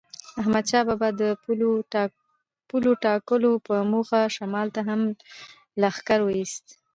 احمدشاه 0.41 0.83
بابا 0.89 1.09
د 1.21 1.23
پولو 2.69 2.91
ټاکلو 3.03 3.51
په 3.67 3.75
موخه 3.91 4.21
شمال 4.35 4.67
ته 4.75 4.81
هم 4.89 5.01
لښکر 5.81 6.19
وایست. 6.23 6.65